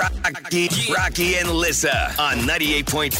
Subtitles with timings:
[0.00, 3.10] Rocky, Rocky and Lissa on 98.5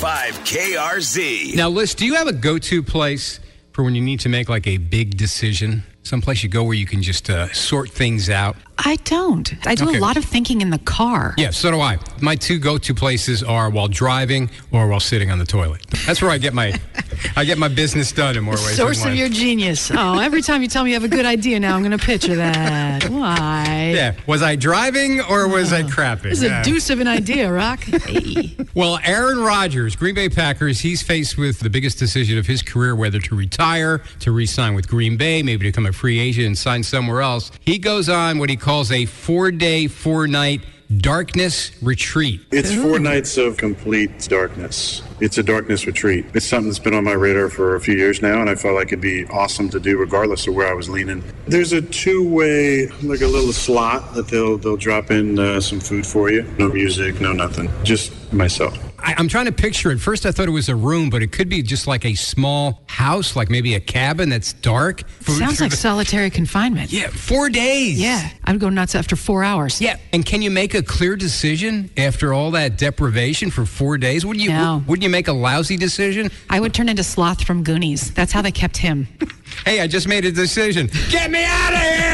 [0.46, 1.54] KRZ.
[1.54, 3.38] Now, Liz, do you have a go-to place
[3.72, 5.82] for when you need to make like a big decision?
[6.02, 8.56] Someplace you go where you can just uh, sort things out.
[8.78, 9.54] I don't.
[9.66, 9.98] I do Okay.
[9.98, 11.34] a lot of thinking in the car.
[11.36, 11.98] Yeah, so do I.
[12.22, 15.86] My two go-to places are while driving or while sitting on the toilet.
[16.06, 16.70] That's where I get my
[17.36, 18.76] I get my business done in more ways.
[18.76, 19.90] Source of your genius.
[19.90, 22.04] Oh, every time you tell me you have a good idea now, I'm going to
[22.04, 23.04] picture that.
[23.08, 23.92] Why?
[23.94, 25.86] Yeah, was I driving or was I oh.
[25.86, 26.22] crapping?
[26.22, 26.60] This is Yeah.
[26.60, 27.80] a deuce of an idea, Rock.
[27.84, 28.56] Hey.
[28.72, 32.94] Well, Aaron Rodgers, Green Bay Packers, he's faced with the biggest decision of his career
[32.94, 36.46] whether to retire, to re sign with Green Bay, maybe to become a free agent
[36.46, 37.50] and sign somewhere else.
[37.66, 40.62] He goes on what he calls a four day, four night
[40.98, 42.40] darkness retreat.
[42.50, 45.02] It's four nights of complete darkness.
[45.20, 46.26] It's a darkness retreat.
[46.34, 48.74] It's something that's been on my radar for a few years now, and I felt
[48.74, 51.22] like it'd be awesome to do regardless of where I was leaning.
[51.46, 56.06] There's a two-way, like a little slot that they'll they'll drop in uh, some food
[56.06, 56.42] for you.
[56.58, 57.70] No music, no nothing.
[57.84, 58.89] Just myself.
[59.02, 59.98] I, I'm trying to picture it.
[60.00, 62.82] First, I thought it was a room, but it could be just like a small
[62.86, 65.02] house, like maybe a cabin that's dark.
[65.22, 66.92] Sounds like the- solitary confinement.
[66.92, 68.00] yeah, four days.
[68.00, 68.28] Yeah.
[68.44, 69.80] I would go nuts after four hours.
[69.80, 74.24] Yeah, and can you make a clear decision after all that deprivation for four days?
[74.26, 74.50] Wouldn't you?
[74.50, 74.82] No.
[74.86, 76.30] Wouldn't you make a lousy decision?
[76.48, 78.12] I would turn into Sloth from Goonies.
[78.12, 79.08] That's how they kept him.
[79.66, 80.88] Hey, I just made a decision.
[81.10, 82.09] Get me out of here!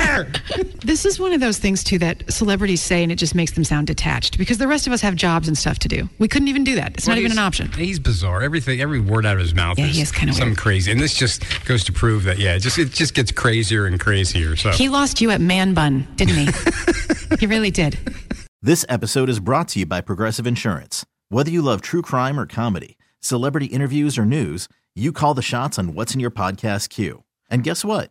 [0.85, 3.65] This is one of those things, too, that celebrities say and it just makes them
[3.65, 6.09] sound detached because the rest of us have jobs and stuff to do.
[6.19, 6.95] We couldn't even do that.
[6.97, 7.71] It's not even an option.
[7.73, 8.43] He's bizarre.
[8.43, 11.01] Everything, every word out of his mouth Yeah, is he is kinda something crazy, and
[11.01, 12.39] this just goes to prove that.
[12.39, 14.57] Yeah, it just it just gets crazier and crazier.
[14.57, 17.37] So He lost you at Man Bun, didn't he?
[17.41, 17.99] he really did.
[18.63, 21.05] This episode is brought to you by Progressive Insurance.
[21.29, 25.79] Whether you love true crime or comedy, celebrity interviews or news, you call the shots
[25.79, 27.25] on what's in your podcast queue.
[27.51, 28.11] And guess what?